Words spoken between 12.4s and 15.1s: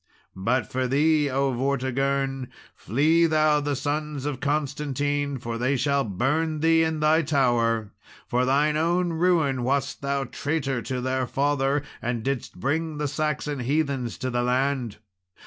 bring the Saxon heathens to the land.